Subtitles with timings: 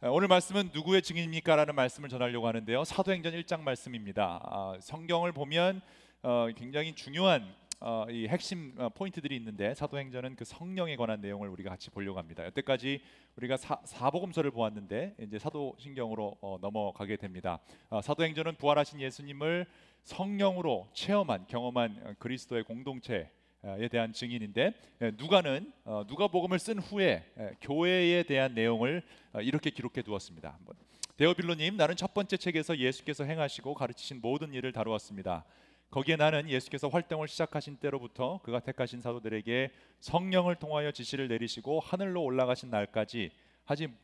[0.00, 2.84] 어, 오늘 말씀은 누구의 증인입니까라는 말씀을 전하려고 하는데요.
[2.84, 4.38] 사도행전 1장 말씀입니다.
[4.44, 5.80] 아, 성경을 보면
[6.22, 11.70] 어, 굉장히 중요한 어, 이 핵심 어, 포인트들이 있는데 사도행전은 그 성령에 관한 내용을 우리가
[11.70, 12.44] 같이 보려고 합니다.
[12.44, 13.00] 여태까지
[13.34, 17.58] 우리가 사, 사복음서를 보았는데 이제 사도신경으로 어, 넘어가게 됩니다.
[17.90, 19.66] 어, 사도행전은 부활하신 예수님을
[20.04, 23.32] 성령으로 체험한 경험한 어, 그리스도의 공동체
[23.64, 24.72] 에 대한 증인인데
[25.02, 29.02] 에, 누가는 어, 누가복음을 쓴 후에 에, 교회에 대한 내용을
[29.32, 30.50] 어, 이렇게 기록해 두었습니다.
[30.50, 30.76] 한번.
[31.16, 35.44] 데오빌로님, 나는 첫 번째 책에서 예수께서 행하시고 가르치신 모든 일을 다루었습니다.
[35.90, 42.70] 거기에 나는 예수께서 활동을 시작하신 때로부터 그가 택하신 사도들에게 성령을 통하여 지시를 내리시고 하늘로 올라가신
[42.70, 43.30] 날까지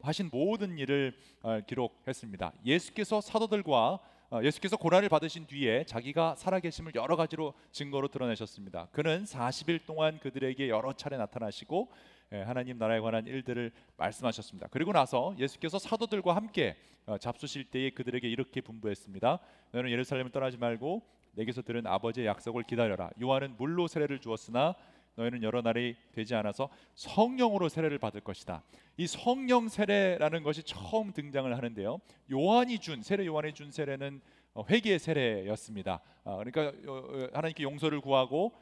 [0.03, 2.53] 하신 모든 일을 어, 기록했습니다.
[2.67, 4.01] 예수께서 사도들과 어,
[4.43, 8.89] 예수께서 고난을 받으신 뒤에 자기가 살아계심을 여러 가지로 증거로 드러내셨습니다.
[8.91, 11.93] 그는 40일 동안 그들에게 여러 차례 나타나시고
[12.33, 14.69] 예, 하나님 나라에 관한 일들을 말씀하셨습니다.
[14.71, 16.77] 그리고 나서 예수께서 사도들과 함께
[17.07, 19.39] 어, 잡수실 때에 그들에게 이렇게 분부했습니다.
[19.73, 23.11] 너는 예루살렘을 떠나지 말고 내게서 들은 아버지의 약속을 기다려라.
[23.21, 24.75] 요한은 물로 세례를 주었으나
[25.17, 28.63] 너희는 여러 날이 되지 않아서 성령으로 세례를 받을 것이다.
[28.97, 32.01] 이 성령 세례라는 것이 처음 등장을 하는데요.
[32.33, 34.21] 요한이 준 세례 요한이 준 세례는
[34.55, 36.01] 어, 회개의 세례였습니다.
[36.23, 38.53] 아, 그러니까 어, 어, 하나님께 용서를 구하고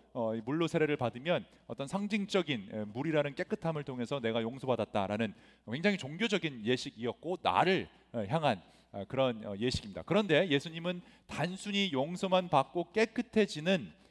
[0.44, 5.34] 물로 세례를 받으면 어떤 상징적인 에, 물이라는 깨끗함을 통해서 내가 용서받았다라는
[5.70, 10.03] 굉장히 종교적인 예식이었고 나를 어, 향한 어, 그런 어, 예식입니다.
[10.03, 14.02] 그런데 예수님은 단순히 용서만 받고 깨끗해지는 예,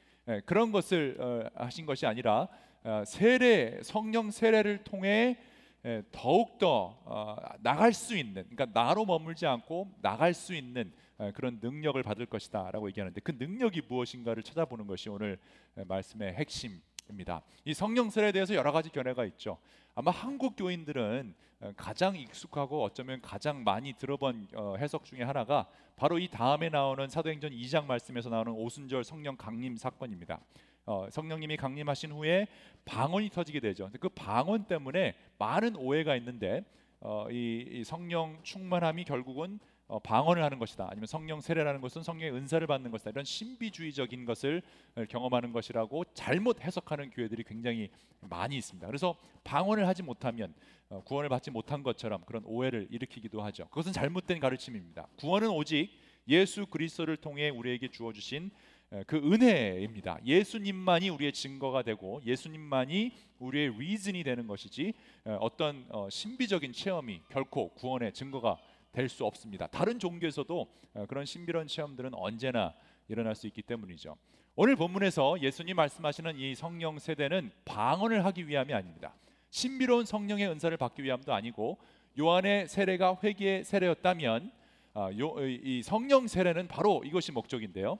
[0.45, 2.47] 그런 것을 어, 하신 것이 아니라
[2.83, 5.37] 어, 세례 성령 세례를 통해
[5.83, 11.31] 예, 더욱 더 어, 나갈 수 있는 그러니까 나로 머물지 않고 나갈 수 있는 예,
[11.31, 15.39] 그런 능력을 받을 것이다라고 얘기하는데 그 능력이 무엇인가를 찾아보는 것이 오늘
[15.77, 16.81] 예, 말씀의 핵심
[17.11, 17.41] 입니다.
[17.65, 19.57] 이 성령 세례에 대해서 여러 가지 견해가 있죠.
[19.93, 26.17] 아마 한국 교인들은 어, 가장 익숙하고 어쩌면 가장 많이 들어본 어, 해석 중에 하나가 바로
[26.17, 30.39] 이 다음에 나오는 사도행전 2장 말씀에서 나오는 오순절 성령 강림 사건입니다.
[30.85, 32.47] 어, 성령님이 강림하신 후에
[32.85, 33.91] 방언이 터지게 되죠.
[33.99, 36.65] 그 방언 때문에 많은 오해가 있는데
[36.99, 40.87] 어, 이, 이 성령 충만함이 결국은 어, 방언을 하는 것이다.
[40.89, 43.11] 아니면 성령 세례라는 것은 성령의 은사를 받는 것이다.
[43.11, 44.61] 이런 신비주의적인 것을
[44.95, 47.89] 어, 경험하는 것이라고 잘못 해석하는 교회들이 굉장히
[48.21, 48.87] 많이 있습니다.
[48.87, 50.53] 그래서 방언을 하지 못하면
[50.89, 53.65] 어, 구원을 받지 못한 것처럼 그런 오해를 일으키기도 하죠.
[53.69, 55.07] 그것은 잘못된 가르침입니다.
[55.17, 55.89] 구원은 오직
[56.27, 58.51] 예수 그리스도를 통해 우리에게 주어 주신
[58.93, 60.19] 에, 그 은혜입니다.
[60.25, 64.93] 예수님만이 우리의 증거가 되고 예수님만이 우리의 리즌이 되는 것이지
[65.27, 68.57] 에, 어떤 어, 신비적인 체험이 결코 구원의 증거가
[68.91, 69.67] 될 수 없습니다.
[69.67, 72.73] 다른 종교에서도 어, 그런 신비로운 체험들은 언제나
[73.07, 74.17] 일어날 수 있기 때문이죠.
[74.55, 79.13] 오늘 본문에서 예수님 말씀하시는 이 성령 세대는 방언을 하기 위함이 아닙니다.
[79.49, 81.77] 신비로운 성령의 은사를 받기 위함도 아니고
[82.19, 84.51] 요한의 세례가 회개의 세례였다면
[84.93, 87.97] 아, 요, 이 성령 세례는 바로 이것이 목적인데요.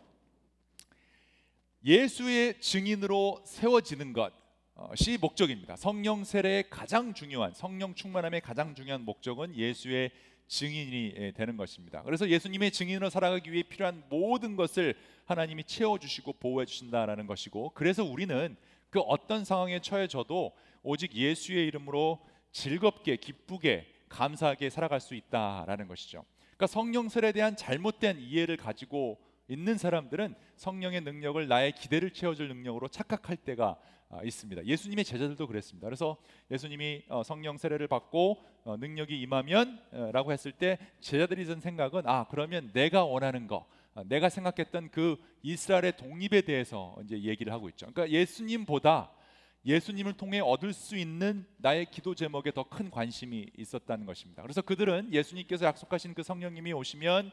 [1.85, 5.77] 예수의 증인으로 세워지는 것이 목적입니다.
[5.77, 10.11] 성령 세례의 가장 중요한 성령 충만함의 가장 중요한 목적은 예수의
[10.51, 12.03] 증인이 되는 것입니다.
[12.03, 18.03] 그래서 예수님의 증인으로 살아가기 위해 필요한 모든 것을 하나님이 채워 주시고 보호해 주신다라는 것이고 그래서
[18.03, 18.57] 우리는
[18.89, 20.51] 그 어떤 상황에 처해져도
[20.83, 22.19] 오직 예수의 이름으로
[22.51, 26.25] 즐겁게 기쁘게 감사하게 살아갈 수 있다라는 것이죠.
[26.57, 32.89] 그러니까 성령 세례에 대한 잘못된 이해를 가지고 있는 사람들은 성령의 능력을 나의 기대를 채워줄 능력으로
[32.89, 33.77] 착각할 때가 아,
[34.23, 34.65] 있습니다.
[34.65, 35.87] 예수님의 제자들도 그랬습니다.
[35.87, 36.17] 그래서
[36.49, 42.69] 예수님이 어, 성령 세례를 받고 어, 능력이 임하면라고 했을 때 제자들이 든 생각은 아 그러면
[42.73, 47.87] 내가 원하는 거, 아, 내가 생각했던 그 이스라엘의 독립에 대해서 이제 얘기를 하고 있죠.
[47.91, 49.11] 그러니까 예수님보다
[49.65, 54.41] 예수님을 통해 얻을 수 있는 나의 기도 제목에 더 큰 관심이 있었다는 것입니다.
[54.41, 57.31] 그래서 그들은 예수님께서 약속하신 그 성령님이 오시면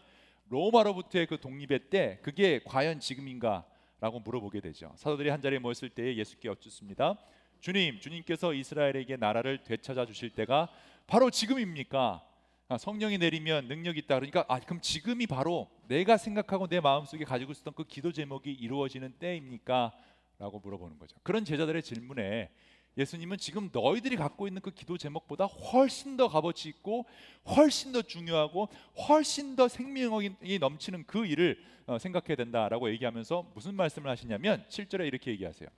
[0.48, 3.64] 로마로부터의 그 독립의 때 그게 과연 지금인가
[4.00, 4.92] 라고 물어보게 되죠.
[4.96, 7.18] 사도들이 한 자리에 모였을 때에 예수께 여쭙습니다.
[7.60, 10.68] 주님, 주님께서 이스라엘에게 나라를 되찾아 주실 때가
[11.06, 12.24] 바로 지금입니까?
[12.70, 14.16] 아, 성령이 내리면 능력이 있다.
[14.16, 19.14] 그러니까 아 그럼 지금이 바로 내가 생각하고 내 마음속에 가지고 있었던 그 기도 제목이 이루어지는
[19.18, 19.92] 때입니까?
[20.38, 21.16] 라고 물어보는 거죠.
[21.22, 22.50] 그런 제자들의 질문에
[22.98, 27.06] 예수님은 지금 너희들이 갖고 있는 그 기도 제목보다 훨씬 더 값어치 있고
[27.46, 28.68] 훨씬 더 중요하고
[29.08, 35.30] 훨씬 더 생명력이 넘치는 그 일을 어, 생각해야 된다라고 얘기하면서 무슨 말씀을 하시냐면 7절에 이렇게
[35.30, 35.68] 얘기하세요.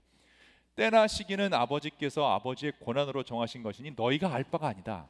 [0.75, 5.07] 때나 시기는 아버지께서 아버지의 권한으로 정하신 것이니 너희가 알 바가 아니다.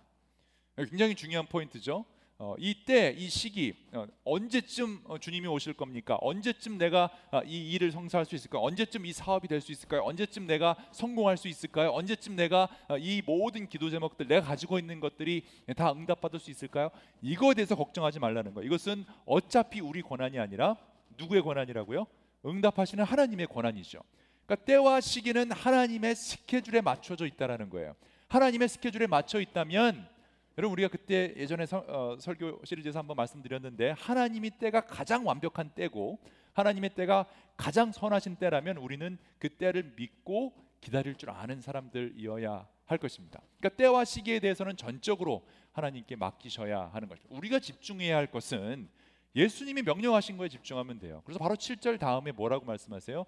[0.76, 2.06] 굉장히 중요한 포인트죠.
[2.44, 6.18] 어, 이때 이 시기 어, 언제쯤 어, 주님이 오실 겁니까?
[6.22, 8.64] 언제쯤 내가 아, 이 일을 성사할 수 있을까요?
[8.64, 10.02] 언제쯤 이 사업이 될 수 있을까요?
[10.02, 11.92] 언제쯤 내가 성공할 수 있을까요?
[11.92, 15.44] 언제쯤 내가 아, 이 모든 기도 제목들 내가 가지고 있는 것들이
[15.78, 16.90] 다 응답받을 수 있을까요?
[17.22, 18.64] 이거에 대해서 걱정하지 말라는 거.
[18.64, 20.78] 이것은 어차피 우리 권한이 아니라
[21.20, 22.08] 누구의 권한이라고요?
[22.44, 24.02] 응답하시는 하나님의 권한이죠.
[24.48, 27.94] 그러니까 때와 시기는 하나님의 스케줄에 맞춰져 있다라는 거예요.
[28.30, 30.10] 하나님의 스케줄에 맞춰 있다면
[30.58, 36.20] 여러분 우리가 그때 예전에 서, 어, 설교 시리즈에서 한번 말씀드렸는데 하나님이 때가 가장 완벽한 때고
[36.54, 37.26] 하나님의 때가
[37.56, 43.42] 가장 선하신 때라면 우리는 그 때를 믿고 기다릴 줄 아는 사람들이어야 할 것입니다.
[43.60, 47.34] 그러니까 때와 시기에 대해서는 전적으로 하나님께 맡기셔야 하는 것입니다.
[47.34, 48.90] 우리가 집중해야 할 것은
[49.34, 51.22] 예수님이 명령하신 거에 집중하면 돼요.
[51.24, 53.26] 그래서 바로 7절 다음에 뭐라고 말씀하세요?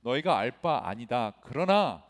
[0.00, 1.32] 너희가 알 바 아니다.
[1.42, 2.04] 그러나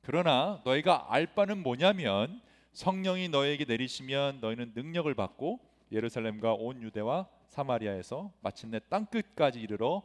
[0.00, 2.40] 그러나 너희가 알 바는 뭐냐면
[2.76, 5.60] 성령이 너에게 내리시면 너희는 능력을 받고
[5.92, 10.02] 예루살렘과 온 유대와 사마리아에서 마침내 땅 끝까지 이르러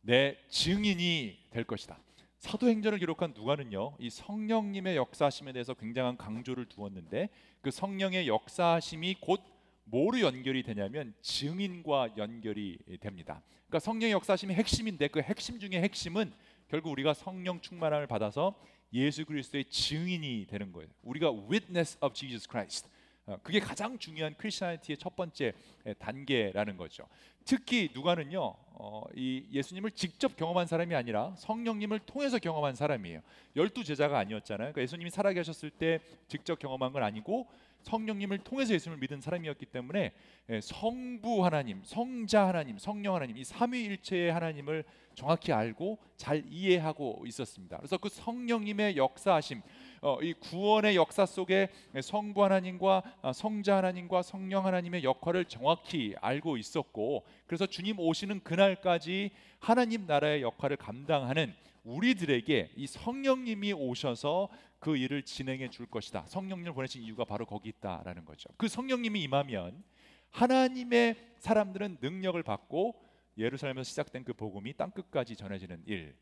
[0.00, 1.98] 내 증인이 될 것이다.
[2.38, 7.30] 사도행전을 기록한 누가는요, 이 성령님의 역사하심에 대해서 굉장한 강조를 두었는데
[7.62, 9.40] 그 성령의 역사하심이 곧
[9.82, 13.42] 뭐로 연결이 되냐면 증인과 연결이 됩니다.
[13.66, 16.32] 그러니까 성령의 역사심이 핵심인데 그 핵심 중에 핵심은
[16.68, 18.54] 결국 우리가 성령 충만함을 받아서
[18.94, 20.88] 예수 그리스도의 증인이 되는 거예요.
[21.02, 22.88] 우리가 witness of Jesus Christ.
[23.26, 25.52] 어, 그게 가장 중요한 크리스천티의 첫 번째
[25.98, 27.08] 단계라는 거죠.
[27.44, 33.20] 특히 누가는요, 어, 이 예수님을 직접 경험한 사람이 아니라 성령님을 통해서 경험한 사람이에요.
[33.56, 34.72] 열두 제자가 아니었잖아요.
[34.72, 37.48] 그러니까 예수님이 살아계셨을 때 직접 경험한 건 아니고
[37.84, 40.12] 성령님을 통해서 예수님을 믿은 사람이었기 때문에
[40.50, 44.84] 예, 성부 하나님, 성자 하나님, 성령 하나님 이 삼위일체의 하나님을
[45.14, 47.76] 정확히 알고 잘 이해하고 있었습니다.
[47.76, 49.62] 그래서 그 성령님의 역사하심,
[50.00, 51.68] 어, 이 구원의 역사 속에
[52.02, 59.30] 성부 하나님과 어, 성자 하나님과 성령 하나님의 역할을 정확히 알고 있었고, 그래서 주님 오시는 그날까지
[59.60, 61.54] 하나님 나라의 역할을 감당하는
[61.84, 64.48] 우리들에게 이 성령님이 오셔서
[64.84, 66.26] 그 일을 진행해 줄 것이다.
[66.26, 68.50] 성령님을 보내신 이유가 바로 거기 있다라는 거죠.
[68.58, 69.82] 그 성령님이 임하면
[70.30, 73.02] 하나님의 사람들은 능력을 받고
[73.38, 76.14] 예루살렘에서 시작된 그 복음이 땅 끝까지 전해지는 일.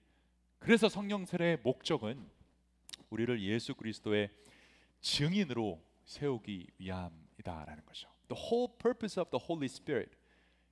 [0.60, 2.24] 그래서 성령 세례의 목적은
[3.10, 4.30] 우리를 예수 그리스도의
[5.00, 8.08] 증인으로 세우기 위함이다라는 거죠.
[8.28, 10.12] The whole purpose of the Holy Spirit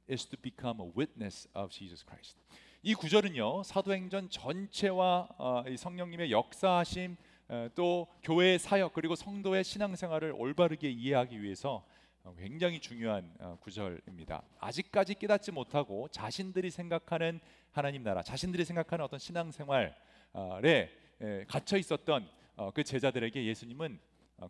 [0.09, 2.39] is to become a witness of Jesus Christ.
[2.85, 7.17] 이 구절은요 사도행전 전체와 어, 성령님의 역사하심
[7.75, 11.85] 또 교회의 사역 그리고 성도의 신앙생활을 올바르게 이해하기 위해서
[12.23, 14.43] 어, 굉장히 중요한 어, 구절입니다.
[14.59, 17.41] 아직까지 깨닫지 못하고 자신들이 생각하는
[17.73, 19.95] 하나님 나라, 자신들이 생각하는 어떤 신앙생활에
[21.49, 23.99] 갇혀 있었던 어, 그 제자들에게 예수님은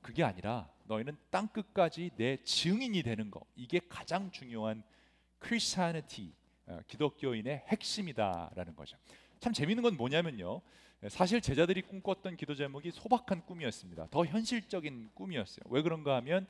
[0.03, 4.83] 그게 아니라 너희는 땅 끝까지 내 증인이 되는 거 이게 가장 중요한
[5.39, 6.33] 크리스천티
[6.87, 8.97] 기독교인의 핵심이다라는 거죠.
[9.41, 10.61] 참 재밌는 건 뭐냐면요.
[11.09, 14.09] 사실 제자들이 꿈꿨던 기도 제목이 소박한 꿈이었습니다.
[14.11, 15.65] 더 현실적인 꿈이었어요.
[15.71, 16.47] 왜 그런가 하면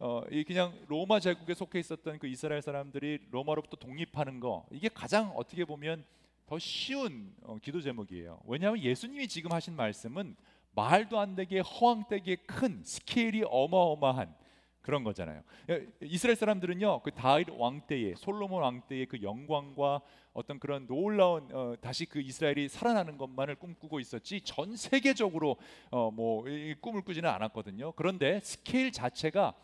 [0.00, 5.30] 어, 이 그냥 로마 제국에 속해 있었던 그 이스라엘 사람들이 로마로부터 독립하는 거 이게 가장
[5.36, 6.04] 어떻게 보면
[6.46, 8.40] 더 쉬운 어, 기도 제목이에요.
[8.46, 10.34] 왜냐하면 예수님이 지금 하신 말씀은
[10.74, 14.34] 말도 안 되게 허황되게 큰 스케일이 어마어마한
[14.80, 15.42] 그런 거잖아요.
[16.00, 20.00] 이스라엘 사람들은요, 그 다윗 왕 때에 솔로몬 왕 때의 그 영광과
[20.32, 25.56] 어떤 그런 놀라운 어, 다시 그 이스라엘이 살아나는 것만을 꿈꾸고 있었지 전 세계적으로
[25.90, 26.44] 어, 뭐
[26.80, 27.92] 꿈을 꾸지는 않았거든요.
[27.92, 29.54] 그런데 스케일 자체가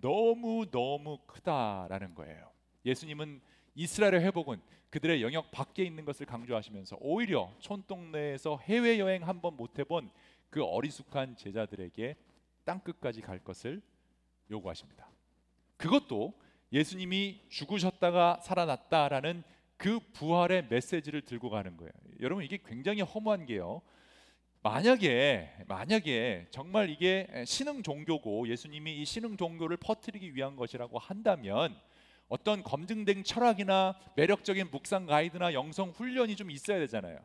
[0.00, 2.50] 너무 너무 크다라는 거예요.
[2.84, 3.40] 예수님은
[3.74, 9.78] 이스라엘의 회복은 그들의 영역 밖에 있는 것을 강조하시면서 오히려 촌동네에서 해외 여행 한 번 못
[9.78, 10.10] 해본
[10.50, 12.14] 그 어리숙한 제자들에게
[12.64, 13.80] 땅 끝까지 갈 것을
[14.50, 15.08] 요구하십니다.
[15.78, 16.34] 그것도
[16.72, 19.42] 예수님이 죽으셨다가 살아났다라는
[19.82, 21.90] 그 부활의 메시지를 들고 가는 거예요.
[22.20, 23.82] 여러분 이게 굉장히 허무한 게요.
[24.62, 31.76] 만약에 만약에 정말 이게 신흥 종교고 예수님이 이 신흥 종교를 퍼뜨리기 위한 것이라고 한다면
[32.28, 37.18] 어떤 검증된 철학이나 매력적인 묵상 가이드나 영성 훈련이 좀 있어야 되잖아요.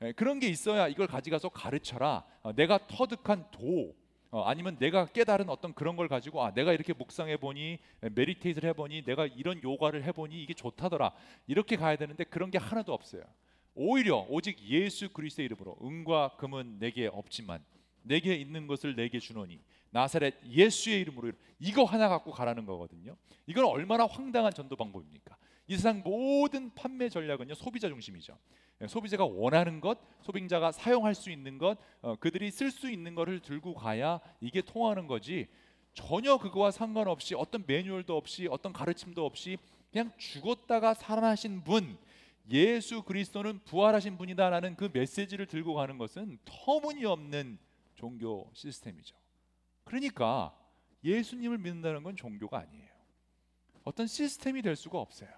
[0.00, 2.24] 예, 그런 게 있어야 이걸 가져가서 가르쳐라.
[2.40, 3.94] 어, 내가 터득한 도
[4.30, 8.72] 어, 아니면 내가 깨달은 어떤 그런 걸 가지고 아 내가 이렇게 묵상해 보니 메디테이트를 해
[8.74, 11.12] 보니 내가 이런 요가를 해 보니 이게 좋다더라
[11.46, 13.22] 이렇게 가야 되는데 그런 게 하나도 없어요.
[13.74, 17.64] 오히려 오직 예수 그리스도의 이름으로 은과 금은 내게 없지만
[18.02, 23.16] 내게 있는 것을 내게 주노니 나사렛 예수의 이름으로 이거 하나 갖고 가라는 거거든요.
[23.46, 25.36] 이건 얼마나 황당한 전도 방법입니까?
[25.68, 28.36] 이 세상 모든 판매 전략은요 소비자 중심이죠.
[28.80, 33.40] 예, 소비자가 원하는 것, 소비자가 사용할 수 있는 것, 어, 그들이 쓸 수 있는 것을
[33.40, 35.48] 들고 가야 이게 통하는 거지.
[35.94, 39.58] 전혀 그거와 상관없이 어떤 매뉴얼도 없이 어떤 가르침도 없이
[39.90, 41.98] 그냥 죽었다가 살아나신 분
[42.50, 47.58] 예수 그리스도는 부활하신 분이다라는 그 메시지를 들고 가는 것은 터무니없는
[47.94, 49.16] 종교 시스템이죠.
[49.84, 50.56] 그러니까
[51.04, 52.88] 예수님을 믿는다는 건 종교가 아니에요.
[53.84, 55.37] 어떤 시스템이 될 수가 없어요.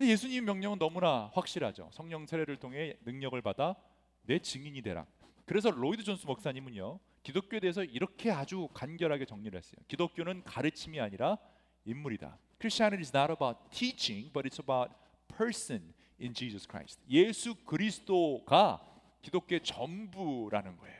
[0.00, 1.90] 예수님 명령은 너무나 확실하죠.
[1.92, 3.74] 성령 세례를 통해 능력을 받아
[4.22, 5.06] 내 증인이 되라.
[5.44, 7.00] 그래서 로이드 존스 목사님은요.
[7.22, 9.76] 기독교에 대해서 이렇게 아주 간결하게 정리를 했어요.
[9.88, 11.38] 기독교는 가르침이 아니라
[11.84, 12.38] 인물이다.
[12.60, 14.94] Christianity is not about teaching, but it's about
[15.36, 17.00] person in Jesus Christ.
[17.10, 18.80] 예수 그리스도가
[19.22, 20.98] 기독교의 전부라는 거예요.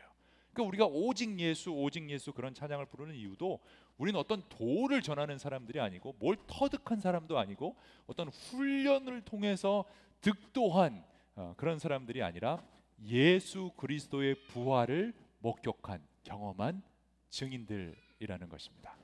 [0.52, 3.61] 그러니까 우리가 오직 예수, 오직 예수 그런 찬양을 부르는 이유도
[3.99, 7.76] 우리는 어떤 도를 전하는 사람들이 아니고 뭘 터득한 사람도 아니고
[8.07, 9.85] 어떤 훈련을 통해서
[10.21, 12.62] 득도한 어, 그런 사람들이 아니라
[13.07, 16.83] 예수 그리스도의 부활을 목격한 경험한
[17.31, 18.97] 증인들이라는 것입니다.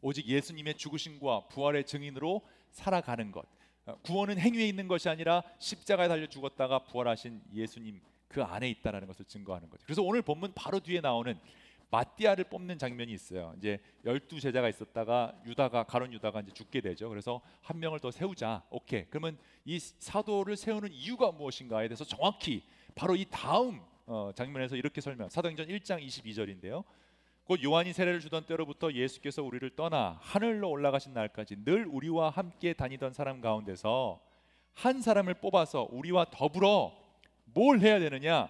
[0.00, 3.46] 오직 예수님의 죽으심과 부활의 증인으로 살아가는 것.
[3.84, 9.26] 어, 구원은 행위에 있는 것이 아니라 십자가에 달려 죽었다가 부활하신 예수님 그 안에 있다라는 것을
[9.26, 9.84] 증거하는 거죠.
[9.84, 11.38] 그래서 오늘 본문 바로 뒤에 나오는
[11.92, 13.54] 마띠아를 뽑는 장면이 있어요.
[13.58, 17.10] 이제 열두 제자가 있었다가 유다가 가론 유다가 이제 죽게 되죠.
[17.10, 18.62] 그래서 한 명을 더 세우자.
[18.70, 19.04] 오케이.
[19.10, 22.62] 그러면 이 사도를 세우는 이유가 무엇인가에 대해서 정확히
[22.94, 25.28] 바로 이 다음 어, 장면에서 이렇게 설명.
[25.28, 26.82] 사도행전 1장 22절인데요.
[27.44, 33.12] 곧 요한이 세례를 주던 때로부터 예수께서 우리를 떠나 하늘로 올라가신 날까지 늘 우리와 함께 다니던
[33.12, 34.18] 사람 가운데서
[34.72, 36.96] 한 사람을 뽑아서 우리와 더불어
[37.44, 38.48] 뭘 해야 되느냐?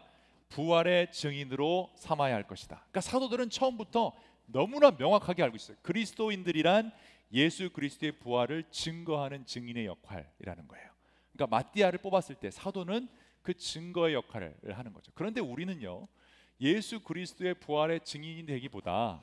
[0.52, 2.76] 부활의 증인으로 삼아야 할 것이다.
[2.76, 4.12] 그러니까 사도들은 처음부터
[4.47, 5.76] 너무나 명확하게 알고 있어요.
[5.82, 6.92] 그리스도인들이란
[7.32, 10.90] 예수 그리스도의 부활을 증거하는 증인의 역할이라는 거예요.
[11.32, 13.09] 그러니까 마띠아를 뽑았을 때 사도는
[13.42, 15.11] 그 증거의 역할을 하는 거죠.
[15.14, 16.06] 그런데 우리는요.
[16.61, 19.21] 예수 그리스도의 부활의 증인이 되기보다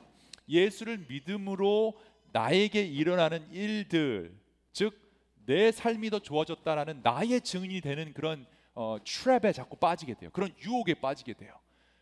[0.49, 1.97] 예수를 믿음으로
[2.31, 4.35] 나에게 일어나는 일들,
[4.73, 5.09] 즉
[5.49, 8.45] 내 삶이 더 좋아졌다라는 나의 증인이 되는 그런
[8.81, 10.29] 어, 트랩에 자꾸 빠지게 돼요.
[10.31, 11.53] 그런 유혹에 빠지게 돼요.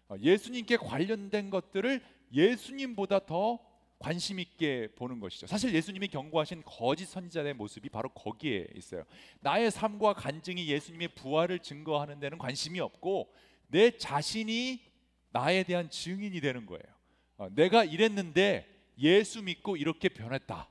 [0.09, 3.57] 어, 예수님께 관련된 것들을 예수님보다 더
[3.97, 5.47] 관심 있게 보는 것이죠.
[5.47, 9.05] 사실 예수님이 경고하신 거짓 선지자의 모습이 바로 거기에 있어요.
[9.39, 13.33] 나의 삶과 간증이 예수님의 부활을 증거하는 데는 관심이 없고
[13.69, 14.79] 내 자신이
[15.31, 16.83] 나에 대한 증인이 되는 거예요.
[17.37, 18.67] 어, 내가 이랬는데
[18.99, 20.69] 예수 믿고 이렇게 변했다.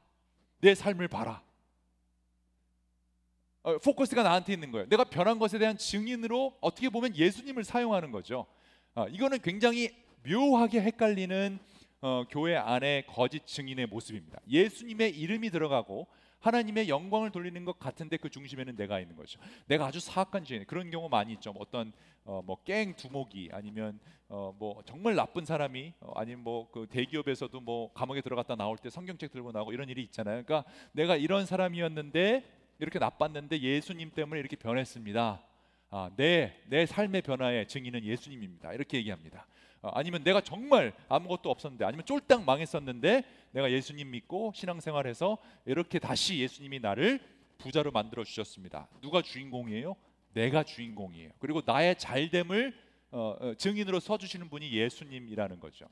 [0.61, 1.43] 내 삶을 봐라.
[3.67, 4.89] 어, 포커스가 나한테 있는 거예요.
[4.89, 8.47] 내가 변한 것에 대한 증인으로 어떻게 보면 예수님을 사용하는 거죠.
[8.95, 9.91] 어, 이거는 굉장히
[10.25, 11.59] 묘하게 헷갈리는
[12.01, 14.39] 어, 교회 안에 거짓 증인의 모습입니다.
[14.49, 16.07] 예수님의 이름이 들어가고
[16.39, 19.41] 하나님의 영광을 돌리는 것 같은데 그 중심에는 내가 있는 거죠.
[19.67, 21.53] 내가 아주 사악한 죄인 그런 경우 많이 있죠.
[21.59, 21.93] 어떤
[22.25, 27.93] 어, 뭐갱 두목이 아니면 어, 뭐 정말 나쁜 사람이 어, 아니면 뭐 그 대기업에서도 뭐
[27.95, 30.45] 감옥에 들어갔다 나올 때 성경책 들고 나오고 이런 일이 있잖아요.
[30.45, 32.45] 그러니까 내가 이런 사람이었는데
[32.79, 35.43] 이렇게 나빴는데 예수님 때문에 이렇게 변했습니다.
[35.91, 38.73] 아, 내, 내 삶의 변화의 증인은 예수님입니다.
[38.73, 39.47] 이렇게 얘기합니다.
[39.83, 46.39] 어, 아니면 내가 정말 아무것도 없었는데 아니면 쫄딱 망했었는데 내가 예수님 믿고 신앙생활해서 이렇게 다시
[46.39, 47.21] 예수님이 나를
[47.59, 48.89] 부자로 만들어 주셨습니다.
[49.01, 49.97] 누가 주인공이에요?
[50.35, 51.31] 내가 주인공이에요.
[51.39, 52.75] 그리고 나의 잘됨을
[53.13, 55.87] 어, 어, 증인으로 서주시는 분이 예수님이라는 거죠.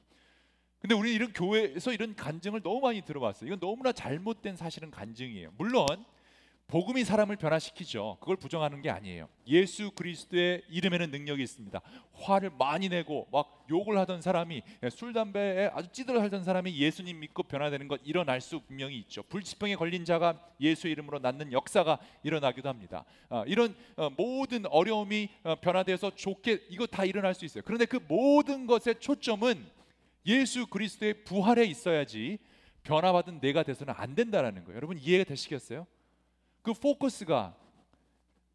[0.81, 3.47] 근데 우리 이런 교회에서 이런 간증을 너무 많이 들어봤어요.
[3.47, 5.53] 이건 너무나 잘못된 사실은 간증이에요.
[5.57, 5.87] 물론
[6.75, 8.17] 복음이 사람을 변화시키죠.
[8.19, 9.29] 그걸 부정하는 게 아니에요.
[9.47, 11.81] 예수 그리스도의 이름에는 능력이 있습니다.
[12.15, 17.45] 화를 많이 내고 막 욕을 하던 사람이 예, 술 담배에 아주 찌들어하던 사람이 예수님 믿고
[17.45, 19.23] 변화되는 것 일어날 수 분명히 있죠.
[19.23, 23.05] 불치병에 걸린 자가 예수 이름으로 낫는 역사가 일어나기도 합니다.
[23.29, 27.63] 아, 이런 어, 모든 어려움이 어, 변화돼서 좋게 이거 다 일어날 수 있어요.
[27.65, 29.65] 그런데 그 모든 것의 초점은
[30.27, 32.39] 예수 그리스도의 부활에 있어야지
[32.83, 34.77] 변화받은 내가 돼서는 안 된다라는 거예요.
[34.77, 35.87] 여러분 이해가 되시겠어요?
[36.65, 37.55] 그 포커스가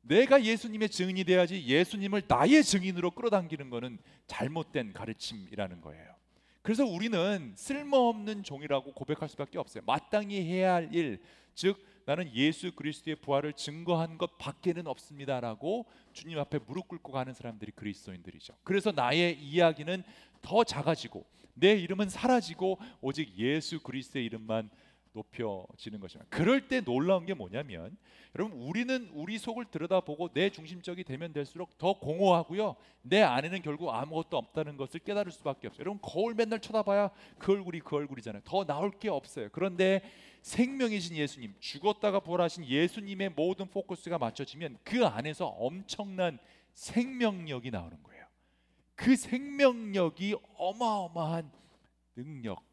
[0.01, 6.15] 내가 예수님의 증인이 돼야지 예수님을 나의 증인으로 끌어당기는 것은 잘못된 가르침이라는 거예요.
[6.63, 9.83] 그래서 우리는 쓸모없는 종이라고 고백할 수밖에 없어요.
[9.85, 11.21] 마땅히 해야 할 일,
[11.53, 17.73] 즉 나는 예수 그리스도의 부활을 증거한 것 밖에는 없습니다라고 주님 앞에 무릎 꿇고 가는 사람들이
[17.73, 18.55] 그리스도인들이죠.
[18.63, 20.03] 그래서 나의 이야기는
[20.41, 24.71] 더 작아지고 내 이름은 사라지고 오직 예수 그리스도의 이름만
[25.13, 26.27] 높여지는 것입니다.
[26.29, 27.97] 그럴 때 놀라운 게 뭐냐면
[28.35, 32.75] 여러분 우리는 우리 속을 들여다보고 내 중심적이 되면 될수록 더 공허하고요.
[33.01, 35.81] 내 안에는 결국 아무것도 없다는 것을 깨달을 수밖에 없어요.
[35.81, 38.43] 여러분 거울 맨날 쳐다봐야 그 얼굴이 그 얼굴이잖아요.
[38.45, 39.49] 더 나올 게 없어요.
[39.51, 40.01] 그런데
[40.41, 46.39] 생명이신 예수님, 죽었다가 부활하신 예수님의 모든 포커스가 맞춰지면 그 안에서 엄청난
[46.73, 48.25] 생명력이 나오는 거예요.
[48.95, 51.51] 그 생명력이 어마어마한
[52.15, 52.63] 능력,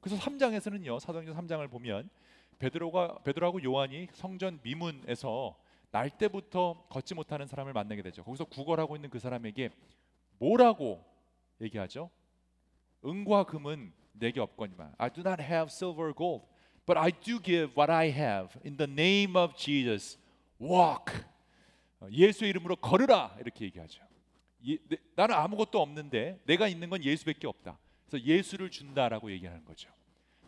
[0.00, 0.98] 그래서 3장에서는요.
[1.00, 2.08] 사도행전 3장을 보면
[2.58, 5.56] 베드로가 베드로하고 요한이 성전 미문에서
[5.90, 8.22] 날 때부터 걷지 못하는 사람을 만나게 되죠.
[8.22, 9.70] 거기서 구걸하고 있는 그 사람에게
[10.38, 11.04] 뭐라고
[11.60, 12.10] 얘기하죠?
[13.04, 16.46] 은과 금은 내게 없거니와 I do not have silver or gold,
[16.86, 20.18] but I do give what I have in the name of Jesus.
[20.60, 21.14] Walk.
[22.00, 24.02] 어, 예수의 이름으로 걸으라 이렇게 얘기하죠.
[24.66, 27.78] 예, 내, 나는 아무것도 없는데 내가 있는 건 예수밖에 없다.
[28.10, 29.88] 그래서 예수를 준다라고 얘기하는 거죠.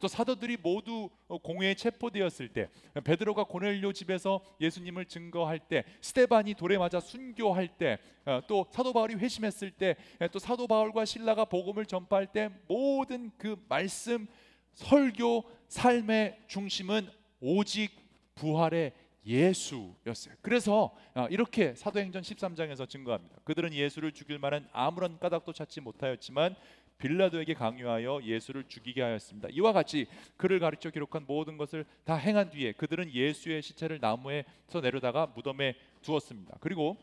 [0.01, 2.69] 또 사도들이 모두 어, 공회에 체포되었을 때
[3.05, 9.71] 베드로가 고넬료 집에서 예수님을 증거할 때 스테반이 돌에 맞아 순교할 때또 어, 사도 바울이 회심했을
[9.71, 9.95] 때
[10.33, 14.27] 또 사도 바울과 신라가 복음을 전파할 때 모든 그 말씀
[14.75, 17.09] 설교 삶의 중심은
[17.41, 17.93] 오직
[18.35, 18.93] 부활의
[19.25, 20.35] 예수였어요.
[20.43, 23.37] 그래서 어, 이렇게 사도행전 13장에서 증거합니다.
[23.45, 26.57] 그들은 예수를 죽일 만한 아무런 까닭도 찾지 못하였지만
[27.03, 29.49] 빌라도에게 강요하여 예수를 죽이게 하였습니다.
[29.51, 30.07] 이와 같이
[30.37, 36.59] 그를 가르쳐 기록한 모든 것을 다 행한 뒤에 그들은 예수의 시체를 나무에서 내려다가 무덤에 두었습니다.
[36.61, 36.97] 그리고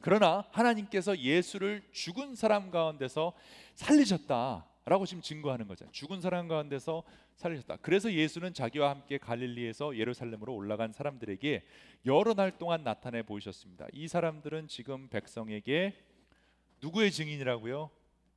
[0.00, 3.32] 그러나 하나님께서 예수를 죽은 사람 가운데서
[3.74, 5.90] 살리셨다 라고 지금 증거하는 거죠.
[5.90, 7.02] 죽은 사람 가운데서
[7.34, 7.78] 살리셨다.
[7.82, 11.64] 그래서 예수는 자기와 함께 갈릴리에서 예루살렘으로 올라간 사람들에게
[12.06, 13.88] 여러 날 동안 나타내 보이셨습니다.
[13.92, 15.96] 이 사람들은 지금 백성에게
[16.80, 17.90] 누구의 증인이라고요?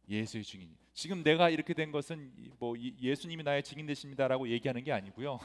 [0.10, 0.79] 예수의 증인.
[0.94, 5.40] 지금 내가 이렇게 된 것은 뭐 예수님이 나의 증인 되십니다라고 얘기하는 게 아니고요.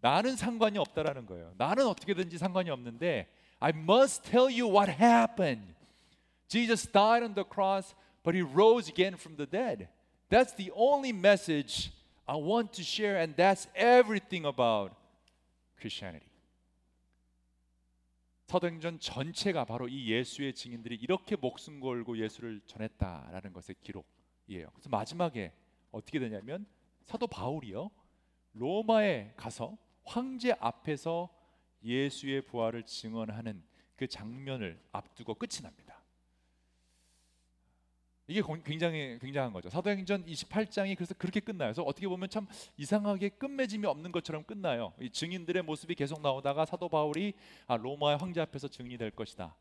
[0.00, 1.54] 나는 상관이 없다라는 거예요.
[1.58, 3.28] 나는 어떻게든지 상관이 없는데
[3.60, 5.74] I must tell you what happened.
[6.48, 9.88] Jesus died on the cross, but he rose again from the dead.
[10.28, 11.92] That's the only message
[12.26, 14.94] I want to share and that's everything about
[15.78, 16.28] Christianity.
[18.46, 24.06] 사도행전 전체가 바로 이 예수의 증인들이 이렇게 목숨 걸고 예수를 전했다라는 것의 기록
[24.50, 24.68] 이에요.
[24.72, 25.52] 그래서 마지막에
[25.90, 26.66] 어떻게 되냐면
[27.04, 27.90] 사도 바울이요
[28.52, 31.28] 로마에 가서 황제 앞에서
[31.82, 33.62] 예수의 부활을 증언하는
[33.96, 36.00] 그 장면을 앞두고 끝이 납니다.
[38.26, 39.68] 이게 굉장히 굉장한 거죠.
[39.70, 41.68] 사도행전 28장이 그래서 그렇게 끝나요.
[41.68, 44.92] 그래서 어떻게 보면 참 이상하게 끝맺음이 없는 것처럼 끝나요.
[45.00, 47.34] 이 증인들의 모습이 계속 나오다가 사도 바울이
[47.66, 49.56] 아, 로마의 황제 앞에서 증인이 될 것이다.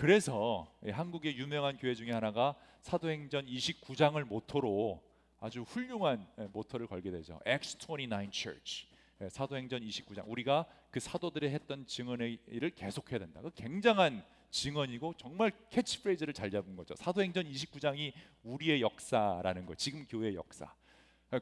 [0.00, 5.02] 그래서 한국의 유명한 교회 중에 하나가 사도행전 29장을 모토로
[5.38, 7.38] 아주 훌륭한 예, 모토를 걸게 되죠.
[7.46, 8.88] Acts 29 Church.
[9.20, 10.24] 예, 사도행전 29장.
[10.26, 13.42] 우리가 그 사도들의 했던 증언의 일을 계속해야 된다.
[13.42, 16.94] 그 굉장한 증언이고 정말 캐치프레이즈를 잘 잡은 거죠.
[16.96, 19.74] 사도행전 29장이 우리의 역사라는 거.
[19.74, 20.74] 지금 교회의 역사.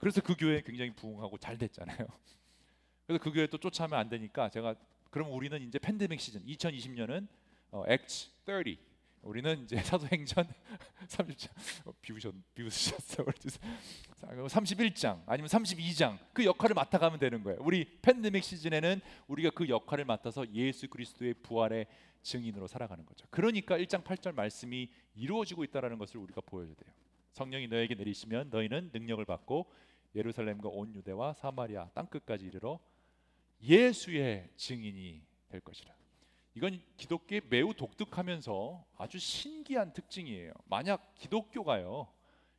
[0.00, 2.08] 그래서 그 교회 굉장히 부흥하고 잘 됐잖아요.
[3.06, 4.74] 그래서 그 교회 또 쫓아하면 안 되니까 제가
[5.10, 7.28] 그럼 우리는 이제 팬데믹 시즌 2020년은
[7.70, 8.78] 어, Acts 30
[9.22, 10.46] 우리는 이제 사도행전
[11.06, 11.50] 30장
[11.86, 13.26] 어, 비우셨 비우셨어요.
[14.46, 17.58] 31장 아니면 32장 그 역할을 맡아가면 되는 거예요.
[17.60, 21.86] 우리 팬데믹 시즌에는 우리가 그 역할을 맡아서 예수 그리스도의 부활의
[22.22, 23.26] 증인으로 살아가는 거죠.
[23.30, 26.94] 그러니까 1장 8절 말씀이 이루어지고 있다라는 것을 우리가 보여야 돼요.
[27.32, 29.70] 성령이 너에게 내리시면 너희는 능력을 받고
[30.14, 32.80] 예루살렘과 온 유대와 사마리아 땅 끝까지 이르러
[33.62, 35.98] 예수의 증인이 될 것이라.
[36.54, 40.52] 이건 기독교의 매우 독특하면서 아주 신기한 특징이에요.
[40.66, 42.08] 만약 기독교가요.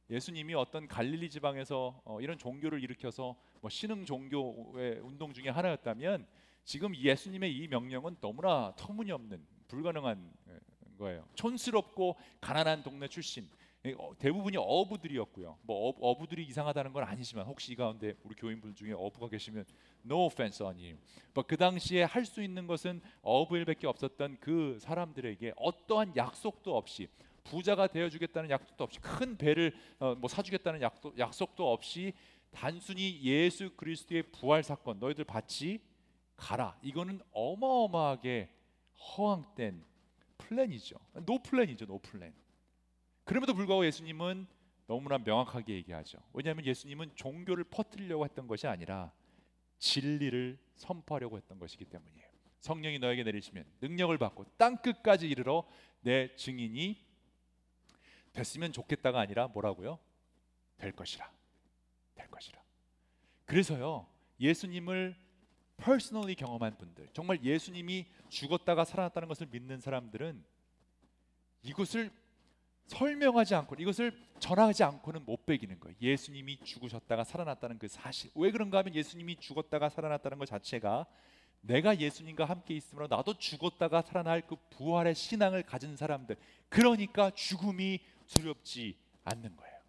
[0.10, 6.26] 예수님이 어떤 갈릴리 지방에서 어, 이런 종교를 일으켜서 뭐 신흥 종교의 운동 중에 하나였다면
[6.64, 10.34] 지금 예수님의 이 명령은 너무나 터무니없는 불가능한
[10.98, 11.26] 거예요.
[11.36, 13.59] 촌스럽고 가난한 동네 출신 어,
[14.18, 15.58] 대부분이 어부들이었고요.
[15.64, 19.66] 뭐 어 부들이 이상하다는 건 아니지만 혹시 이 가운데 우리 교인분 중에 어부가 계시면
[20.06, 20.98] no offense you.
[21.48, 27.08] 그 당시에 할 수 있는 것은 어부일밖에 없었던 그 사람들에게 어떠한 약속도 없이
[27.46, 32.14] 부자가 되어주겠다는 약속도 없이 큰 배를 어, 뭐 사주겠다는 약도, 약속도 없이
[32.52, 35.80] 단순히 예수 그리스도의 부활 사건 너희들 받지
[36.36, 36.78] 가라.
[36.82, 38.50] 이거는 어마어마하게
[39.18, 39.84] 허황된
[40.38, 40.98] 플랜이죠.
[41.26, 42.34] no plan이죠, no plan.
[43.30, 44.48] 그럼에도 불구하고 예수님은
[44.88, 46.18] 너무나 명확하게 얘기하죠.
[46.34, 49.14] 왜냐하면 예수님은 종교를 퍼뜨리려고 했던 것이 아니라
[49.78, 52.28] 진리를 선포하려고 했던 것이기 때문이에요.
[52.62, 55.64] 성령이 너에게 내리시면 능력을 받고 땅 끝까지 이르러
[56.02, 57.06] 내 증인이
[58.34, 60.00] 됐으면 좋겠다가 아니라 뭐라고요?
[60.78, 61.32] 될 것이라.
[62.16, 62.60] 될 것이라.
[63.46, 64.08] 그래서요.
[64.40, 65.16] 예수님을
[65.78, 70.44] 퍼스널리 경험한 분들, 정말 예수님이 죽었다가 살아났다는 것을 믿는 사람들은
[71.62, 72.12] 이것을
[72.90, 75.96] 설명하지 않고 이것을 전하지 않고는 못 배기는 거예요.
[76.02, 78.32] 예수님이 죽으셨다가 살아났다는 그 사실.
[78.36, 81.06] 왜 그런가 하면 예수님이 죽었다가 살아났다는 것 자체가
[81.62, 86.36] 내가 예수님과 함께 있으므로 나도 죽었다가 살아날 그 부활의 신앙을 가진 사람들.
[86.70, 89.80] 그러니까 죽음이 두렵지 않는 거예요.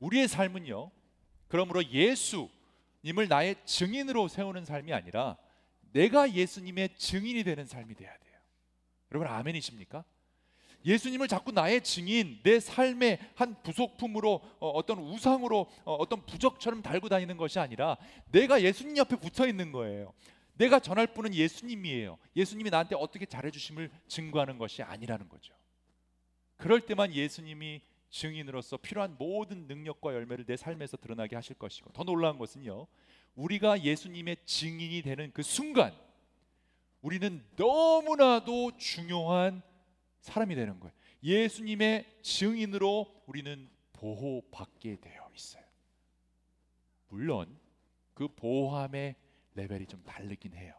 [0.00, 0.90] 우리의 삶은요.
[1.48, 5.36] 그러므로 예수님을 나의 증인으로 세우는 삶이 아니라
[5.92, 8.38] 내가 예수님의 증인이 되는 삶이 돼야 돼요.
[9.10, 10.04] 여러분 아멘이십니까?
[10.84, 17.08] 예수님을 자꾸 나의 증인, 내 삶의 한 부속품으로 어, 떤 우상으로 어, 떤 부적처럼 달고
[17.08, 17.96] 다니는 것이 아니라
[18.30, 20.12] 내가 예수님 옆에 붙어 있는 거예요.
[20.54, 22.18] 내가 전할 분은 예수님이에요.
[22.36, 25.54] 예수님이 나한테 어떻게 잘해 주심을 증거하는 것이 아니라는 거죠.
[26.56, 32.38] 그럴 때만 예수님이 증인으로서 필요한 모든 능력과 열매를 내 삶에서 드러나게 하실 것이고 더 놀라운
[32.38, 32.86] 것은요.
[33.34, 35.92] 우리가 예수님의 증인이 되는 그 순간
[37.00, 39.62] 우리는 너무나도 중요한
[40.22, 40.94] 사람이 되는 거예요.
[41.22, 45.64] 예수님의 증인으로 우리는 보호받게 되어 있어요.
[47.08, 47.58] 물론
[48.14, 49.16] 그 보호함의
[49.54, 50.74] 레벨이 좀 다르긴 해요.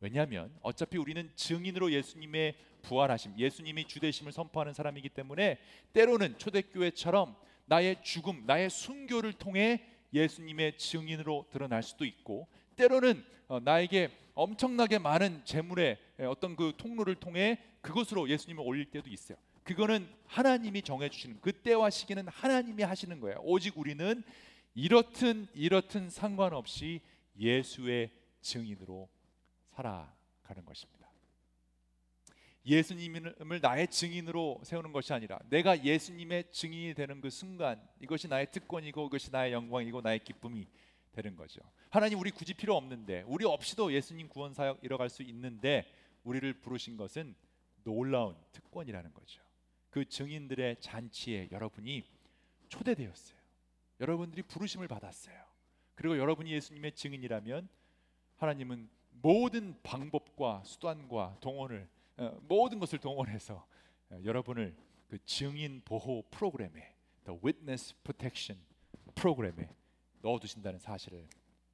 [0.00, 5.58] 왜냐하면 어차피 우리는 증인으로 예수님의 부활하심, 예수님이 주되심을 선포하는 사람이기 때문에
[5.92, 7.36] 때로는 초대교회처럼
[7.66, 15.44] 나의 죽음, 나의 순교를 통해 예수님의 증인으로 드러날 수도 있고 때로는 어, 나에게 엄청나게 많은
[15.44, 17.58] 재물의 어떤 그 통로를 통해
[17.88, 19.38] 그것으로 예수님을 올릴 때도 있어요.
[19.64, 23.38] 그거는 하나님이 정해 주시는 그 때와 시기는 하나님이 하시는 거예요.
[23.42, 24.22] 오직 우리는
[24.74, 27.00] 이렇든 이렇든 상관없이
[27.38, 28.10] 예수의
[28.42, 29.08] 증인으로
[29.74, 31.08] 살아가는 것입니다.
[32.66, 39.06] 예수님을 나의 증인으로 세우는 것이 아니라 내가 예수님의 증인이 되는 그 순간 이것이 나의 특권이고
[39.06, 40.68] 이것이 나의 영광이고 나의 기쁨이
[41.12, 41.62] 되는 거죠.
[41.88, 45.90] 하나님 우리 굳이 필요 없는데 우리 없이도 예수님 구원 사역 이뤄갈 수 있는데
[46.24, 47.34] 우리를 부르신 것은
[47.88, 49.40] 놀라운 특권이라는 거죠.
[49.88, 52.04] 그 증인들의 잔치에 여러분이
[52.68, 53.38] 초대되었어요.
[54.00, 55.42] 여러분들이 부르심을 받았어요.
[55.94, 57.66] 그리고 여러분이 예수님의 증인이라면
[58.36, 58.90] 하나님은
[59.22, 63.66] 모든 방법과 수단과 동원을 어, 모든 것을 동원해서
[64.10, 64.76] 어, 여러분을
[65.08, 68.62] 그 증인 보호 프로그램에 The Witness Protection
[69.14, 69.74] 프로그램에
[70.20, 71.26] 넣어두신다는 사실을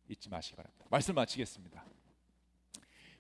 [0.09, 0.87] 잊지 마시기 바랍니다.
[0.90, 1.85] 말씀 마치겠습니다.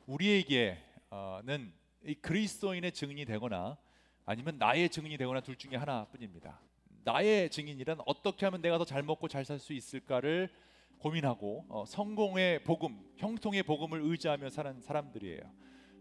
[0.06, 1.72] 우리에게는
[2.04, 3.76] 이 그리스도인의 증인이 되거나
[4.26, 6.60] 아니면 나의 증인이 되거나 둘 중에 하나뿐입니다.
[7.04, 10.50] 나의 증인이란 어떻게 하면 내가 더 잘 먹고 잘 살 수 있을까를
[10.98, 15.40] 고민하고 어, 성공의 복음, 형통의 복음을 의지하며 사는 사람들이에요.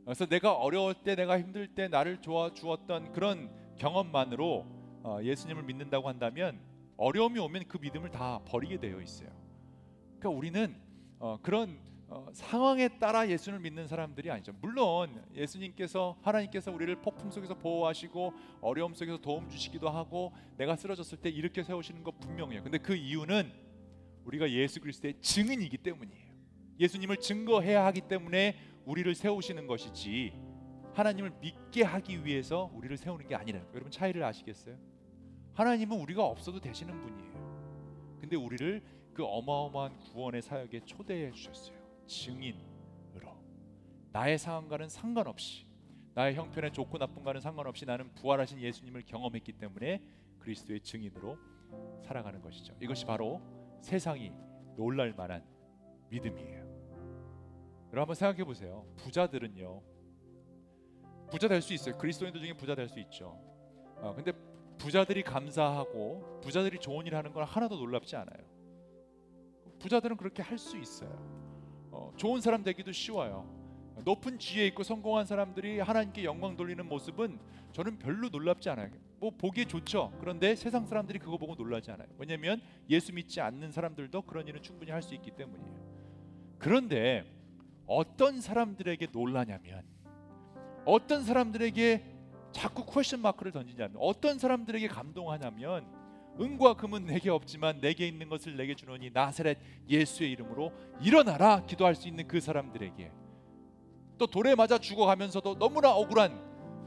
[0.05, 4.65] 그래서 내가 어려울 때, 내가 힘들 때 나를 도와 주었던 그런 경험만으로
[5.03, 6.59] 어, 예수님을 믿는다고 한다면
[6.97, 9.29] 어려움이 오면 그 믿음을 다 버리게 되어 있어요.
[10.19, 10.75] 그러니까 우리는
[11.19, 11.79] 어, 그런
[12.13, 14.53] 어, 상황에 따라 예수를 믿는 사람들이 아니죠.
[14.61, 21.29] 물론 예수님께서 하나님께서 우리를 폭풍 속에서 보호하시고 어려움 속에서 도움 주시기도 하고 내가 쓰러졌을 때
[21.29, 22.61] 이렇게 세우시는 것 분명해요.
[22.61, 23.51] 근데 그 이유는
[24.25, 26.33] 우리가 예수 그리스도의 증인이기 때문이에요.
[26.79, 30.33] 예수님을 증거해야 하기 때문에 우리를 세우시는 것이지
[30.93, 33.73] 하나님을 믿게 하기 위해서 우리를 세우는 게 아니라는 거예요.
[33.73, 34.77] 여러분 차이를 아시겠어요?
[35.55, 38.17] 하나님은 우리가 없어도 되시는 분이에요.
[38.21, 38.83] 근데 우리를
[39.15, 41.82] 그 어마어마한 구원의 사역에 초대해 주셨어요.
[42.07, 43.35] 증인으로
[44.11, 45.65] 나의 상황과는 상관없이
[46.13, 50.01] 나의 형편의 좋고 나쁜과는 상관없이 나는 부활하신 예수님을 경험했기 때문에
[50.39, 51.37] 그리스도의 증인으로
[52.05, 52.75] 살아가는 것이죠.
[52.79, 53.41] 이것이 바로
[53.81, 54.31] 세상이
[54.77, 55.43] 놀랄 만한
[56.09, 56.63] 믿음이에요.
[57.87, 58.85] 여러분 한번 생각해 보세요.
[58.97, 59.81] 부자들은요.
[61.31, 61.97] 부자 될 수 있어요.
[61.97, 63.39] 그리스도인들 중에 부자 될 수 있죠.
[63.97, 64.31] 어, 근데
[64.77, 68.45] 부자들이 감사하고 부자들이 좋은 일 하는 건 하나도 놀랍지 않아요.
[69.79, 71.42] 부자들은 그렇게 할 수 있어요.
[71.93, 73.47] 어, 좋은 사람 되기도 쉬워요.
[74.03, 77.39] 높은 지위에 있고 성공한 사람들이 하나님께 영광 돌리는 모습은
[77.71, 78.89] 저는 별로 놀랍지 않아요.
[79.19, 80.11] 뭐 보기에 좋죠.
[80.19, 82.07] 그런데 세상 사람들이 그거 보고 놀라지 않아요.
[82.17, 85.93] 왜냐하면 예수 믿지 않는 사람들도 그런 일은 충분히 할 수 있기 때문이에요.
[86.57, 87.23] 그런데
[87.85, 89.83] 어떤 사람들에게 놀라냐면
[90.85, 92.11] 어떤 사람들에게
[92.51, 95.85] 자꾸 question mark를 던지냐면 어떤 사람들에게 감동하냐면
[96.39, 102.07] 은과 금은 내게 없지만 내게 있는 것을 네게 주노니 나사렛 예수의 이름으로 일어나라 기도할 수
[102.07, 103.11] 있는 그 사람들에게.
[104.17, 106.39] 또 돌에 맞아 죽어가면서도 너무나 억울한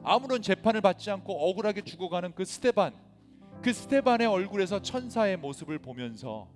[0.04, 2.94] 아무런 재판을 받지 않고 억울하게 죽어가는 그 스테반.
[3.62, 6.48] 그 스테반의 얼굴에서 천사의 모습을 보면서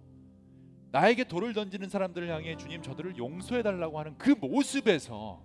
[0.93, 5.43] 나에게 돌을 던지는 사람들을 향해 주님 저들을 용서해 달라고 하는 그 모습에서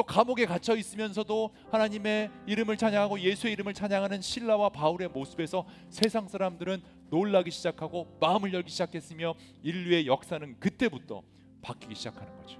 [0.00, 6.82] 또 감옥에 갇혀 있으면서도 하나님의 이름을 찬양하고 예수의 이름을 찬양하는 신라와 바울의 모습에서 세상 사람들은
[7.10, 11.20] 놀라기 시작하고 마음을 열기 시작했으며 인류의 역사는 그때부터
[11.60, 12.58] 바뀌기 시작하는 거죠.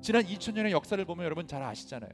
[0.00, 2.10] 지난 2000년의 역사를 보면 여러분 잘 아시잖아요.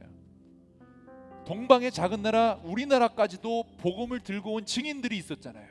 [1.45, 5.69] 동방의 작은 나라 우리나라까지도 복음을 들고 온 증인들이 있었잖아요.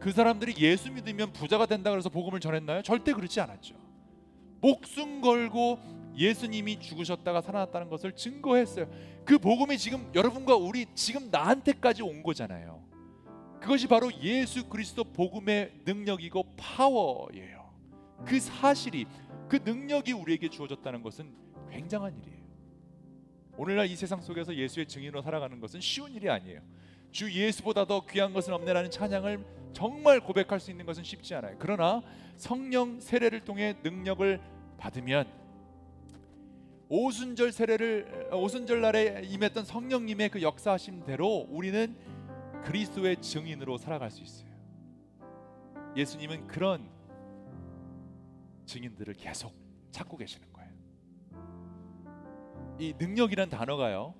[0.00, 2.82] 그 사람들이 예수 믿으면 부자가 된다 그래서 복음을 전했나요?
[2.82, 3.76] 절대 그렇지 않았죠.
[4.60, 8.88] 목숨 걸고 예수님이 죽으셨다가 살아났다는 것을 증거했어요.
[9.24, 12.82] 그 복음이 지금 여러분과 우리 지금 나한테까지 온 거잖아요.
[13.60, 17.72] 그것이 바로 예수 그리스도 복음의 능력이고 파워예요.
[18.24, 19.06] 그 사실이
[19.48, 21.32] 그 능력이 우리에게 주어졌다는 것은
[21.70, 22.44] 굉장한 일이에요.
[23.56, 26.60] 오늘날 이 세상 속에서 예수의 증인으로 살아가는 것은 쉬운 일이 아니에요.
[27.10, 31.56] 주 예수보다 더 귀한 것은 없네라는 찬양을 정말 고백할 수 있는 것은 쉽지 않아요.
[31.58, 32.02] 그러나
[32.36, 34.40] 성령 세례를 통해 능력을
[34.78, 35.26] 받으면
[36.88, 41.96] 오순절 세례를 오순절 날에 임했던 성령님의 그 역사하심대로 우리는
[42.64, 44.50] 그리스도의 증인으로 살아갈 수 있어요.
[45.96, 46.88] 예수님은 그런
[48.66, 49.52] 증인들을 계속
[49.90, 50.70] 찾고 계시는 거예요.
[52.78, 54.14] 이 능력이란 단어가요.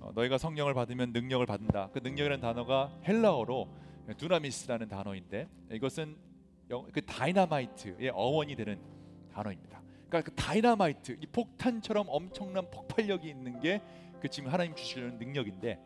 [0.00, 1.90] 어, 너희가 성령을 받으면 능력을 받는다.
[1.92, 3.68] 그 능력이라는 단어가 헬라어로
[4.16, 6.16] 두나미스라는 단어인데 이것은
[6.70, 8.80] 영- 그 다이나마이트의 어원이 되는
[9.32, 9.79] 단어입니다.
[10.10, 13.80] 그러니까 그 다이나마이트, 이 폭탄처럼 엄청난 폭발력이 있는 게
[14.20, 15.80] 그 지금 하나님 주시려는 능력인데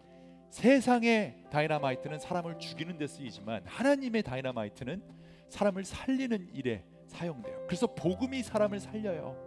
[0.50, 5.02] 세상의 다이나마이트는 사람을 죽이는 데 쓰이지만 하나님의 다이나마이트는
[5.48, 7.64] 사람을 살리는 일에 사용돼요.
[7.66, 9.42] 그래서 복음이 사람을 살려요.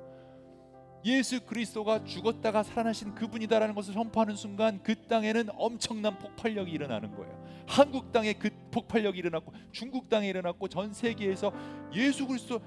[1.06, 7.46] 예수 그리스도가 죽었다가 살아나신 그분이다라는 것을 선포하는 순간 그 땅에는 엄청난 폭발력이 일어나는 거예요.
[7.68, 11.54] 한국 땅에 그 폭발력이 일어났고 중국 땅에 일어났고 전 세계에서
[11.94, 12.60] 예수 그리스도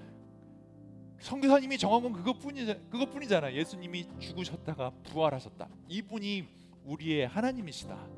[1.20, 3.52] 성교사님이 정한 건 그것뿐이 그것뿐이잖아.
[3.52, 5.68] 예수님이 죽으셨다가 부활하셨다.
[5.88, 6.48] 이분이
[6.85, 8.09] 우리의 하나님이시다.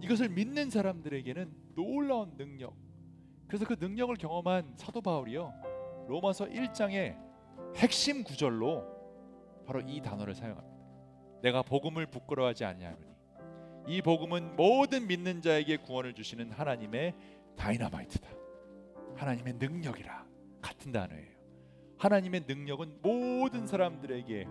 [0.00, 2.74] 이것을 믿는 사람들에게는 놀라운 능력.
[3.48, 5.52] 그래서 그 능력을 경험한 사도 바울이요.
[6.08, 7.16] 로마서 1장의
[7.76, 8.84] 핵심 구절로
[9.66, 10.76] 바로 이 단어를 사용합니다.
[11.42, 13.16] 내가 복음을 부끄러워하지 아니하노니
[13.88, 17.14] 이 복음은 모든 믿는 자에게 구원을 주시는 하나님의
[17.56, 18.28] 다이나마이트다.
[19.16, 20.26] 하나님의 능력이라
[20.60, 21.35] 같은 단어예요.
[21.98, 24.46] 하나님의 능력은 모든 사람들에게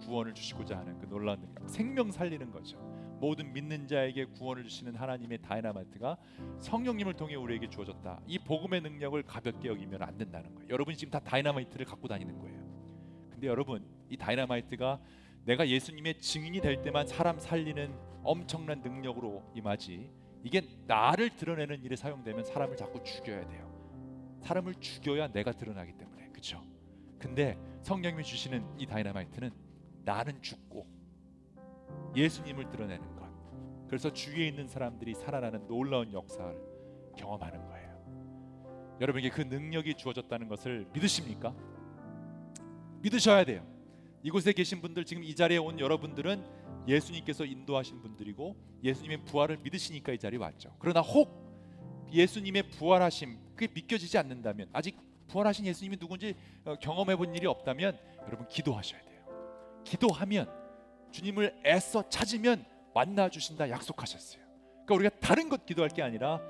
[0.00, 2.78] 구원을 주시고자 하는 그 놀라운 능력, 생명 살리는 거죠.
[3.20, 6.18] 모든 믿는 자에게 구원을 주시는 하나님의 다이나마이트가
[6.58, 8.20] 성령님을 통해 우리에게 주어졌다.
[8.26, 10.68] 이 복음의 능력을 가볍게 여기면 안 된다는 거예요.
[10.68, 12.66] 여러분이 지금 다 다이나마이트를 갖고 다니는 거예요.
[13.30, 15.00] 근데 여러분, 이 다이나마이트가
[15.44, 20.10] 내가 예수님의 증인이 될 때만 사람 살리는 엄청난 능력으로 임하지.
[20.42, 23.66] 이게 나를 드러내는 일에 사용되면 사람을 자꾸 죽여야 돼요.
[24.42, 26.28] 사람을 죽여야 내가 드러나기 때문에.
[26.30, 26.62] 그렇죠?
[27.18, 29.50] 근데 성령님이 주시는 이 다이나마이트는
[30.04, 30.86] 나는 죽고
[32.14, 33.26] 예수님을 드러내는 것.
[33.88, 36.58] 그래서 주위에 있는 사람들이 살아나는 놀라운 역사를
[37.16, 37.86] 경험하는 거예요.
[39.00, 41.54] 여러분에게 그 능력이 주어졌다는 것을 믿으십니까?
[43.02, 43.64] 믿으셔야 돼요.
[44.22, 46.44] 이곳에 계신 분들 지금 이 자리에 온 여러분들은
[46.88, 50.74] 예수님께서 인도하신 분들이고 예수님의 부활을 믿으시니까 이 자리에 왔죠.
[50.78, 51.46] 그러나 혹
[52.12, 54.96] 예수님의 부활하심 그게 믿겨지지 않는다면 아직
[55.28, 56.34] 부활하신 예수님이 누군지
[56.64, 59.24] 어, 경험해 본 일이 없다면 여러분 기도하셔야 돼요.
[59.84, 60.50] 기도하면
[61.12, 64.42] 주님을 애써 찾으면 만나 주신다 약속하셨어요.
[64.86, 66.40] 그러니까 우리가 다른 것 기도할 게 아니라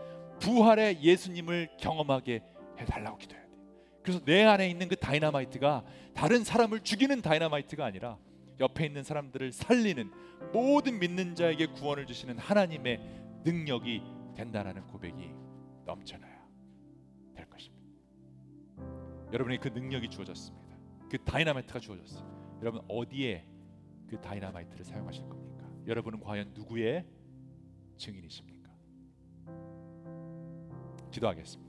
[0.41, 2.43] 부활의 예수님을 경험하게
[2.79, 3.57] 해 달라고 기도해야 돼요.
[4.03, 5.85] 그래서 내 안에 있는 그 다이나마이트가
[6.15, 8.19] 다른 사람을 죽이는 다이나마이트가 아니라
[8.61, 10.11] 옆에 있는 사람들을 살리는
[10.53, 13.01] 모든 믿는 자에게 구원을 주시는 하나님의
[13.45, 14.03] 능력이
[14.37, 15.31] 된다라는 고백이
[15.87, 16.36] 것입니다.
[19.33, 20.77] 여러분이 그 능력이 주어졌습니다.
[21.11, 22.59] 그 다이나마이트가 주어졌어요.
[22.61, 23.47] 여러분 어디에
[24.09, 25.69] 그 다이나마이트를 사용하실 겁니까?
[25.87, 27.07] 여러분은 과연 누구의
[27.97, 28.71] 증인이십니까?
[31.11, 31.66] 기도하겠습니다.